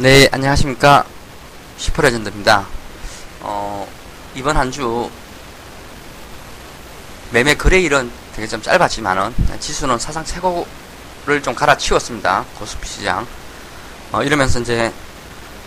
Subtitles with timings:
[0.00, 1.04] 네, 안녕하십니까.
[1.76, 2.66] 슈퍼레전드입니다.
[3.40, 3.86] 어,
[4.34, 5.10] 이번 한 주,
[7.32, 12.46] 매매 거래일은 되게 좀 짧았지만은, 지수는 사상 최고를 좀 갈아치웠습니다.
[12.58, 13.26] 고스피 시장.
[14.10, 14.90] 어, 이러면서 이제,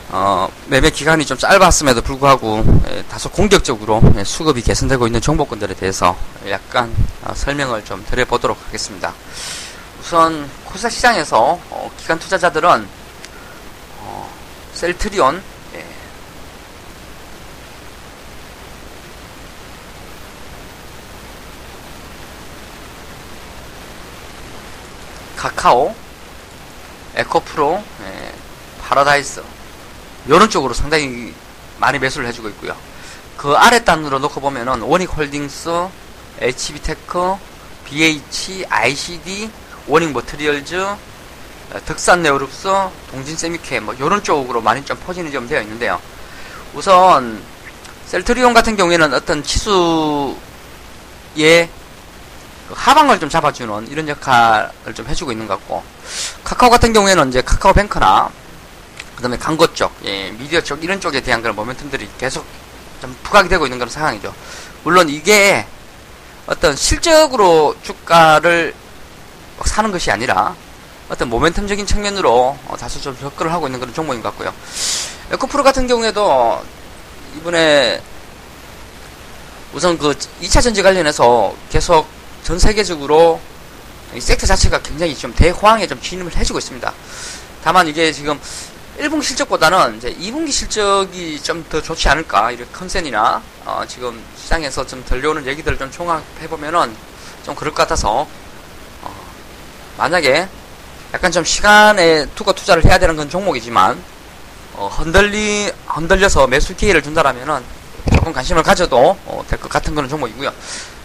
[0.10, 6.18] 어, 매매 기간이 좀 짧았음에도 불구하고, 예, 다소 공격적으로 예, 수급이 개선되고 있는 종목군들에 대해서
[6.50, 6.92] 약간
[7.22, 9.14] 어, 설명을 좀 드려보도록 하겠습니다.
[10.02, 13.03] 우선, 코스닥 시장에서, 어, 기관 투자자들은, 어,
[14.74, 15.42] 셀트리온,
[15.76, 15.86] 예,
[25.36, 25.96] 카카오,
[27.16, 28.34] 에코프로, 예,
[28.82, 29.44] 파라다이스.
[30.26, 31.34] 이런 쪽으로 상당히
[31.80, 32.76] 많이 매수를 해주고 있고요.
[33.38, 35.70] 그 아래 단으로 놓고 보면은 원익홀딩스,
[36.40, 37.36] HB테크,
[37.86, 39.50] BH, ICD,
[39.88, 40.96] 원익머트리얼즈,
[41.74, 42.68] 어, 덕산 네오룩스,
[43.10, 46.00] 동진 세미켐 뭐 이런 쪽으로 많이 좀 포진이 좀 되어 있는데요.
[46.74, 47.42] 우선
[48.06, 50.38] 셀트리온 같은 경우에는 어떤 지수의
[52.68, 55.84] 그 하방을 좀 잡아주는 이런 역할을 좀 해주고 있는 것 같고
[56.44, 58.30] 카카오 같은 경우에는 이제 카카오뱅크나
[59.16, 62.46] 그다음에 광고 쪽, 예, 미디어 쪽 이런 쪽에 대한 그런 모멘텀들이 계속
[63.02, 64.34] 좀 부각이 되고 있는 그런 상황이죠.
[64.84, 65.66] 물론 이게
[66.46, 68.74] 어떤 실적으로 주가를
[69.58, 70.56] 막 사는 것이 아니라
[71.10, 74.54] 어떤 모멘텀적인 측면으로 어, 다소 좀 접근을 하고 있는 그런 종목인 것 같고요.
[75.32, 76.64] 에코프로 같은 경우에도
[77.38, 78.02] 이번에
[79.74, 82.08] 우선 그 2차 전지 관련해서 계속
[82.44, 83.40] 전 세계적으로
[84.16, 86.94] 이 섹터 자체가 굉장히 좀 대호황에 좀 진입을 해주고 있습니다.
[87.64, 88.40] 다만 이게 지금
[89.00, 95.04] 1분기 실적보다는 이제 2분기 실적이 좀 더 좋지 않을까 이렇게 컨센이나 어 지금 시장에서 좀
[95.06, 96.96] 들려오는 얘기들을 좀 종합해 보면은
[97.44, 98.28] 좀 그럴 것 같아서
[99.02, 99.26] 어
[99.98, 100.48] 만약에
[101.14, 104.02] 약간 좀 시간을 두고 투자를 해야 되는 건 종목이지만
[104.76, 107.62] 어 흔들리 흔들려서 매수 기회를 준다라면은
[108.16, 110.52] 조금 관심을 가져도 어 될 것 같은 그런 종목이고요.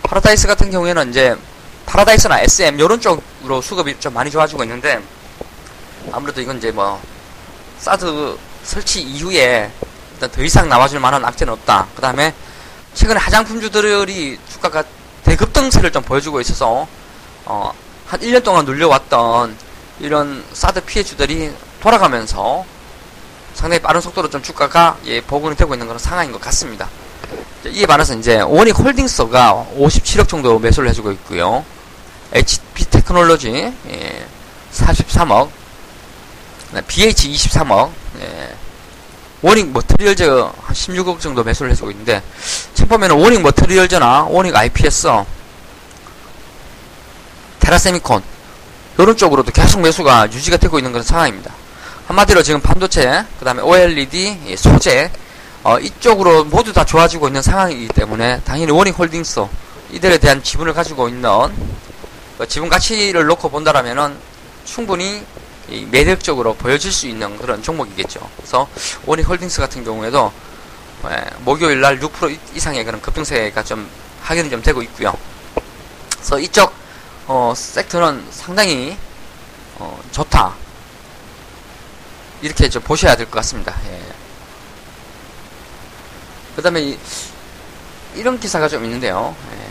[0.03, 1.37] 파라다이스 같은 경우에는 이제
[1.87, 5.01] 파라다이스나 SM 이런 쪽으로 수급이 좀 많이 좋아지고 있는데
[6.13, 7.01] 아무래도 이건 이제 뭐
[7.79, 9.71] 사드 설치 이후에
[10.15, 11.87] 일단 더 이상 나와줄 만한 악재는 없다.
[11.95, 12.33] 그 다음에
[12.95, 14.83] 최근에 화장품주들이 주가가
[15.25, 16.89] 대급등세를 좀 보여주고 있어서
[17.45, 17.73] 어,
[18.07, 19.57] 한 1년 동안 눌려왔던
[20.01, 22.65] 이런 사드 피해주들이 돌아가면서
[23.55, 26.89] 상당히 빠른 속도로 좀 주가가 예, 복원이 되고 있는 그런 상황인 것 같습니다.
[27.67, 31.65] 이에 반해서 이제 원익 홀딩스가 57억 정도 매수를 해주고 있고요.
[32.33, 34.27] HB 테크놀로지 예,
[34.73, 35.49] 43억,
[36.87, 38.55] BH 23억, 예,
[39.43, 42.23] 원익 머트리얼즈 한 16억 정도 매수를 해주고 있는데
[42.75, 45.09] 참 보면 원익 머트리얼즈나 원익 IPS,
[47.59, 48.38] 테라세미콘
[48.99, 51.55] 이런 쪽으로도 계속 매수가 유지가 되고 있는 그런 상황입니다.
[52.09, 55.11] 한마디로 지금 반도체, 그 다음에 OLED, 예, 소재
[55.63, 59.45] 어, 이쪽으로 모두 다 좋아지고 있는 상황이기 때문에 당연히 원익 홀딩스
[59.93, 61.31] 이들에 대한 지분을 가지고 있는
[62.39, 64.17] 그 지분 가치를 놓고 본다라면은
[64.65, 65.25] 충분히
[65.91, 68.21] 매력적으로 보여질 수 있는 그런 종목이겠죠.
[68.37, 68.67] 그래서
[69.07, 70.33] 원익 홀딩스 같은 경우에도
[71.11, 73.89] 예, 목요일 날 6% 이상의 그런 급등세가 좀
[74.23, 75.17] 확인이 좀 되고 있고요.
[76.17, 76.73] 그래서 이쪽
[77.29, 78.97] 어, 섹터는 상당히
[79.77, 80.55] 어, 좋다.
[82.41, 83.75] 이렇게 좀 보셔야 될 것 같습니다.
[83.87, 84.01] 예.
[86.57, 86.99] 그 다음에 이,
[88.15, 89.37] 이런 기사가 좀 있는데요.
[89.53, 89.69] 예.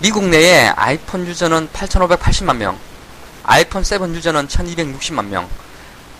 [0.00, 2.78] 미국 내에 아이폰 유저는 8,580만 명,
[3.44, 5.48] 아이폰 7 유저는 1,260만 명,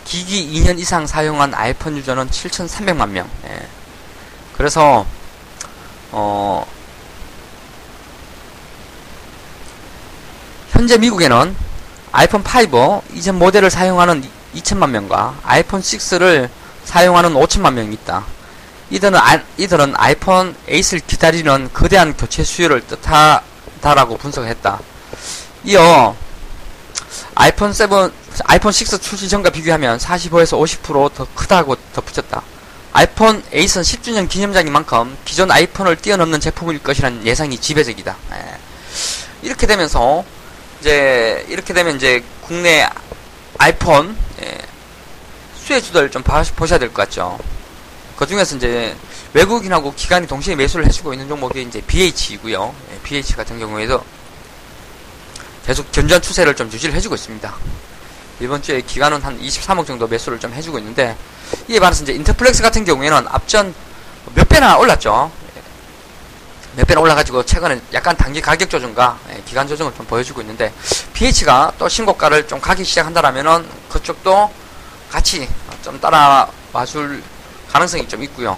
[0.04, 3.28] 기기 2년 이상 사용한 아이폰 유저는 7,300만 명.
[3.44, 3.68] 예.
[4.56, 5.04] 그래서
[6.12, 6.64] 어
[10.82, 11.55] 현재 미국에는
[12.11, 16.49] 아이폰 5 이전 모델을 사용하는 2천만 명과 아이폰 6를
[16.84, 18.25] 사용하는 5천만 명이 있다.
[18.90, 24.81] 이들은, 아, 이들은 아이폰 8을 기다리는 거대한 교체 수요를 뜻하다라고 분석했다.
[25.67, 26.17] 이어
[27.37, 27.88] 아이폰 7,
[28.46, 32.43] 아이폰 6 출시 전과 비교하면 45에서 50%더 크다고 덧붙였다.
[32.93, 38.17] 아이폰 8은 10주년 기념작인 만큼 기존 아이폰을 뛰어넘는 제품일 것이라는 예상이 지배적이다.
[38.32, 38.58] 예.
[39.43, 40.25] 이렇게 되면서
[40.82, 42.88] 이제 이렇게 되면 이제 국내
[43.56, 44.58] 아이폰 예,
[45.55, 47.38] 수혜주들 좀 봐, 보셔야 될 것 같죠.
[48.17, 48.96] 그 중에서 이제
[49.32, 52.75] 외국인하고 기관이 동시에 매수를 해주고 있는 종목이 이제 BH이고요.
[52.93, 54.05] 예, BH 같은 경우에도
[55.64, 57.55] 계속 견전 추세를 좀 유지를 해주고 있습니다.
[58.40, 61.17] 이번 주에 기관은 한 23억 정도 매수를 좀 해주고 있는데
[61.69, 63.73] 이에 반해서 이제 인터플렉스 같은 경우에는 앞전
[64.35, 65.31] 몇 배나 올랐죠.
[66.74, 70.72] 몇 배나 올라가지고 최근에 약간 단기 가격 조정과 예, 기간 조정을 좀 보여주고 있는데
[71.12, 74.50] PH가 또 신고가를 좀 가기 시작한다라면은 그쪽도
[75.10, 75.46] 같이
[75.82, 76.48] 좀 따라와
[76.86, 77.22] 줄
[77.70, 78.56] 가능성이 좀 있고요.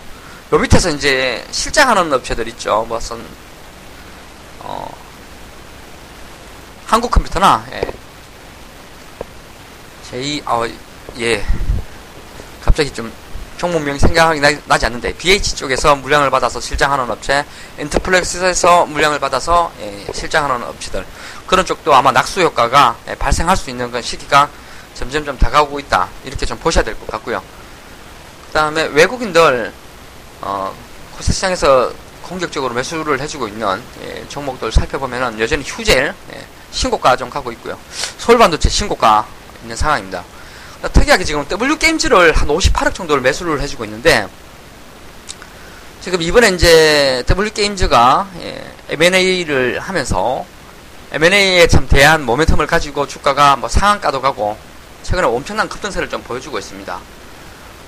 [0.53, 2.87] 요 밑에서 이제 실장하는 업체들 있죠.
[2.89, 3.25] 무슨
[4.61, 4.89] 어,
[6.87, 7.83] 한국 컴퓨터나 예.
[10.11, 10.65] 제2 어,
[11.19, 11.45] 예
[12.63, 13.13] 갑자기 좀
[13.57, 17.45] 종목명 생각이 나, 지 않는데 BH 쪽에서 물량을 받아서 실장하는 업체,
[17.79, 21.05] 엔터플렉스에서 물량을 받아서 예, 실장하는 업체들
[21.47, 24.49] 그런 쪽도 아마 낙수 효과가 예, 발생할 수 있는 그 시기가
[24.95, 27.43] 점점 좀 다가오고 있다 이렇게 좀 보셔야 될 것 같고요.
[28.47, 29.73] 그 다음에 외국인들
[30.41, 30.75] 어,
[31.17, 31.93] 코스 시장에서
[32.23, 37.79] 공격적으로 매수를 해주고 있는 예, 종목들 살펴보면은 여전히 휴젤 예, 신고가 좀 가고 있고요.
[38.19, 39.27] 서울반도체 신고가
[39.63, 40.25] 있는 상황입니다.
[40.93, 44.27] 특이하게 지금 W게임즈를 한 58억 정도를 매수를 해주고 있는데
[46.01, 50.45] 지금 이번에 이제 W게임즈가 예, M&A를 하면서
[51.13, 54.59] M&A에 참 대한 모멘텀을 가지고 주가가 뭐 상한가도 가고
[55.03, 56.99] 최근에 엄청난 급등세를 좀 보여주고 있습니다.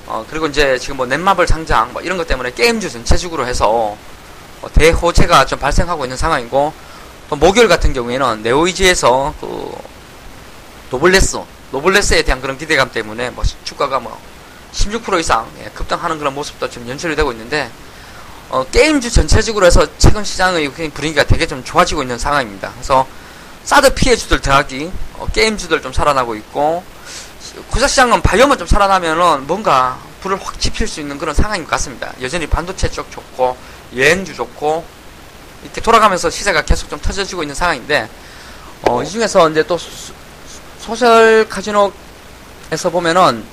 [0.07, 3.97] 어, 그리고 이제 지금 뭐 넷마블 상장 뭐 이런 것 때문에 게임주 전체적으로 해서
[4.61, 6.73] 뭐 대호재가 좀 발생하고 있는 상황이고
[7.29, 9.77] 또 목요일 같은 경우에는 네오이지에서 그
[10.91, 11.41] 노블레스
[11.73, 14.19] 노블레스에 대한 그런 기대감 때문에 뭐 주가가 뭐
[14.73, 17.71] 16% 이상 예, 급등하는 그런 모습도 지금 연출이 되고 있는데
[18.49, 22.71] 어, 게임주 전체적으로 해서 최근 시장의 분위기가 되게 좀 좋아지고 있는 상황입니다.
[22.73, 23.07] 그래서
[23.65, 26.85] 사드 피해주들 더하기 어, 게임주들 좀 살아나고 있고
[27.71, 32.13] 고사 시장은 바이오만 좀 살아나면은 뭔가 불을 확 지필 수 있는 그런 상황인 것 같습니다.
[32.21, 33.57] 여전히 반도체 쪽 좋고
[33.97, 34.85] 여행주 좋고
[35.65, 38.09] 이렇게 돌아가면서 시세가 계속 좀 터져지고 있는 상황인데
[38.83, 39.77] 어, 이 중에서 이제 또
[40.87, 43.45] 소셜 카지노에서 보면은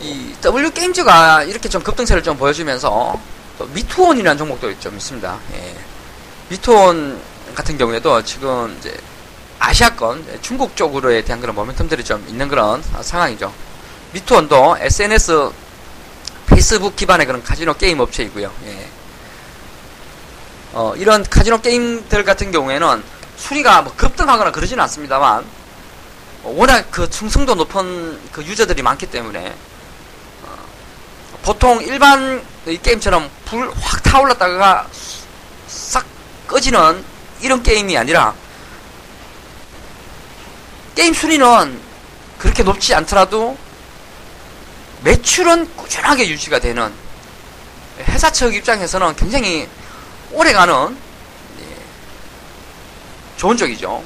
[0.00, 3.20] 이 W 게임즈가 이렇게 좀 급등세를 좀 보여주면서
[3.58, 5.38] 또 미투온이라는 종목도 좀 있습니다.
[5.54, 5.74] 예.
[6.50, 7.20] 미투온
[7.56, 8.96] 같은 경우에도 지금 이제
[9.58, 13.52] 아시아권 중국 쪽으로에 대한 그런 모멘텀들이 좀 있는 그런 상황이죠.
[14.12, 15.50] 미투온도 SNS
[16.46, 18.52] 페이스북 기반의 그런 카지노 게임 업체이고요.
[18.66, 18.88] 예.
[20.74, 23.02] 어, 이런 카지노 게임들 같은 경우에는
[23.36, 25.65] 수리가 뭐 급등하거나 그러지는 않습니다만
[26.54, 29.48] 워낙 그 충성도 높은 그 유저들이 많기 때문에
[30.44, 30.56] 어,
[31.42, 34.88] 보통 일반 게임처럼 불 확 타올랐다가
[35.66, 36.04] 싹
[36.46, 37.04] 꺼지는
[37.40, 38.34] 이런 게임이 아니라
[40.94, 41.80] 게임 순위는
[42.38, 43.56] 그렇게 높지 않더라도
[45.02, 46.92] 매출은 꾸준하게 유지가 되는
[48.00, 49.68] 회사 측 입장에서는 굉장히
[50.32, 50.96] 오래가는
[51.60, 51.76] 예,
[53.36, 54.02] 좋은 쪽이죠.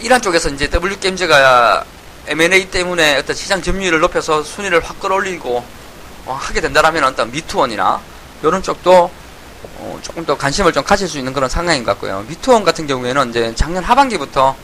[0.00, 1.84] 이란 쪽에서 이제 W게임즈가
[2.28, 5.64] M&A 때문에 어떤 시장 점유율을 높여서 순위를 확 끌어올리고
[6.26, 8.00] 어, 하게 된다라면 어떤 미투원이나
[8.42, 9.10] 이런 쪽도
[9.78, 12.24] 어, 조금 더 관심을 좀 가질 수 있는 그런 상황인 것 같고요.
[12.28, 14.54] 미투원 같은 경우에는 이제 작년 하반기부터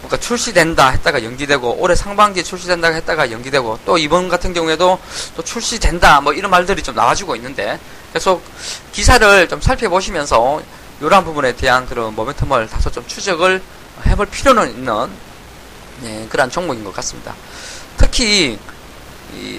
[0.00, 4.98] 뭔가 출시된다 했다가 연기되고 올해 상반기에 출시된다 했다가 연기되고 또 이번 같은 경우에도
[5.36, 7.78] 또 출시된다 뭐 이런 말들이 좀 나와주고 있는데
[8.14, 8.42] 계속
[8.92, 10.62] 기사를 좀 살펴보시면서
[11.00, 13.62] 이러한 부분에 대한 그런 모멘텀을 다소 좀 추적을
[14.06, 15.10] 해볼 필요는 있는
[16.04, 17.34] 예, 그러한 종목인 것 같습니다.
[17.96, 18.58] 특히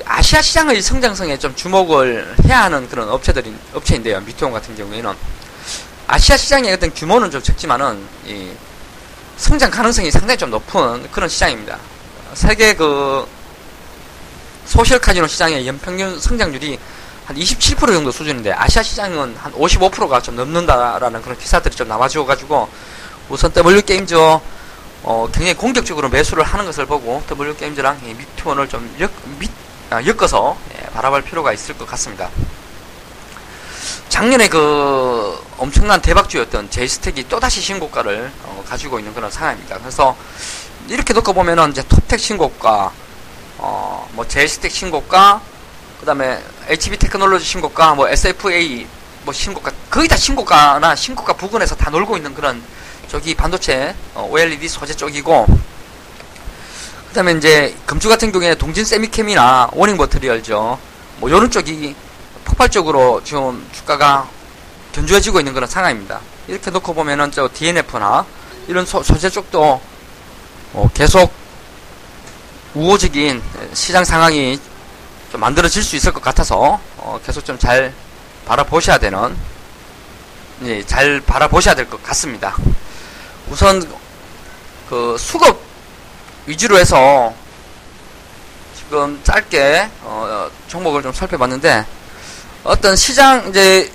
[0.05, 4.19] 아시아 시장의 성장성에 좀 주목을 해야 하는 그런 업체들인 업체인데요.
[4.21, 5.13] 미투온 같은 경우에는
[6.07, 8.03] 아시아 시장의 어떤 규모는 좀 적지만은
[9.37, 11.77] 성장 가능성이 상당히 좀 높은 그런 시장입니다.
[12.33, 13.27] 세계 그
[14.65, 16.77] 소셜 카지노 시장의 연평균 성장률이
[17.25, 22.67] 한 27% 정도 수준인데 아시아 시장은 한 55%가 좀 넘는다라는 그런 기사들이 좀 나와주어 가지고
[23.31, 24.13] 우선 W 게임즈
[25.03, 29.09] 어, 굉장히 공격적으로 매수를 하는 것을 보고 W 게임즈랑 미투원을 좀 엮,
[29.39, 29.49] 밑,
[29.89, 32.29] 아, 엮어서 예, 바라볼 필요가 있을 것 같습니다.
[34.09, 39.77] 작년에 그 엄청난 대박주였던 제이스택이 또다시 신고가를 어, 가지고 있는 그런 상황입니다.
[39.79, 40.15] 그래서
[40.89, 42.91] 이렇게 놓고 보면은 이제 톱텍 신고가,
[43.59, 45.41] 어, 뭐 제이스택 신고가,
[46.01, 48.85] 그 다음에 HB 테크놀로지 신고가, 뭐 SFA
[49.23, 52.61] 뭐 신고가, 거의 다 신고가나 신고가 부근에서 다 놀고 있는 그런
[53.07, 55.45] 저기 반도체 어, OLED 소재 쪽이고
[57.09, 60.79] 그 다음에 이제 금주 같은 경우에 동진 세미캠이나 오닝 버트리얼죠
[61.17, 61.95] 뭐 요런 쪽이
[62.45, 64.27] 폭발적으로 지금 주가가
[64.93, 68.25] 견조해지고 있는 그런 상황입니다 이렇게 놓고 보면은 저 DNF나
[68.67, 69.81] 이런 소, 소재 쪽도
[70.73, 71.31] 어, 계속
[72.73, 73.41] 우호적인
[73.73, 74.57] 시장 상황이
[75.31, 77.93] 좀 만들어질 수 있을 것 같아서 어, 계속 좀 잘
[78.45, 79.35] 바라보셔야 되는
[80.63, 82.55] 예, 잘 바라보셔야 될 것 같습니다.
[83.51, 83.85] 우선
[84.89, 85.61] 그 수급
[86.45, 87.33] 위주로 해서
[88.77, 91.85] 지금 짧게 어, 종목을 좀 살펴봤는데
[92.63, 93.91] 어떤 시장 이제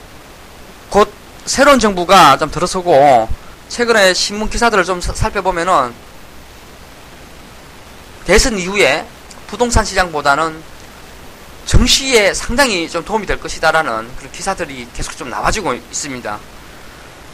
[0.90, 1.10] 곧
[1.46, 3.30] 새로운 정부가 좀 들어서고
[3.70, 5.94] 최근에 신문 기사들을 좀 살펴보면은
[8.26, 9.06] 대선 이후에
[9.46, 10.62] 부동산 시장보다는
[11.64, 16.38] 정시에 상당히 좀 도움이 될 것이다라는 그런 기사들이 계속 좀 나와주고 있습니다.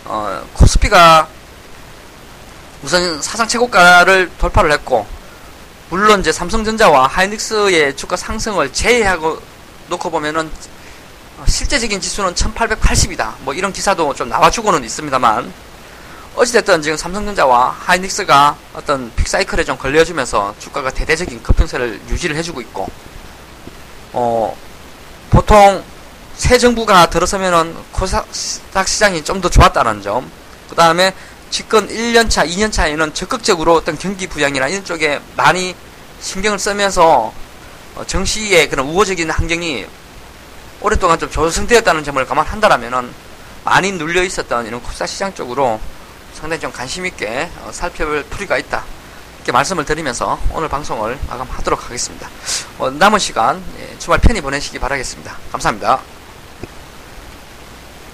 [0.04, 1.41] 어, 코스피가
[2.82, 5.06] 우선 사상 최고가를 돌파를 했고,
[5.90, 9.40] 물론 이제 삼성전자와 하이닉스의 주가 상승을 제외하고
[9.88, 10.50] 놓고 보면은
[11.38, 13.34] 어, 실제적인 지수는 1880이다.
[13.40, 15.52] 뭐 이런 기사도 좀 나와주고는 있습니다만,
[16.34, 22.88] 어찌됐든 지금 삼성전자와 하이닉스가 어떤 픽사이클에 좀 걸려주면서 주가가 대대적인 급등세를 유지를 해주고 있고,
[24.12, 24.56] 어,
[25.30, 25.82] 보통
[26.34, 30.30] 새 정부가 들어서면은 코스닥 시장이 좀 더 좋았다는 점,
[30.68, 31.14] 그 다음에
[31.52, 35.76] 집권 1년차, 2년차에는 적극적으로 어떤 경기 부양이나 이런 쪽에 많이
[36.22, 37.30] 신경을 쓰면서
[37.94, 39.84] 어, 정시의 그런 우호적인 환경이
[40.80, 43.12] 오랫동안 좀 조성되었다는 점을 감안한다라면은
[43.64, 45.78] 많이 눌려 있었던 이런 코스닥 시장 쪽으로
[46.32, 48.82] 상당히 좀 관심 있게 어, 살펴볼 필요가 있다.
[49.36, 52.30] 이렇게 말씀을 드리면서 오늘 방송을 마감하도록 하겠습니다.
[52.78, 55.36] 어, 남은 시간 예, 주말 편히 보내시기 바라겠습니다.
[55.52, 56.00] 감사합니다.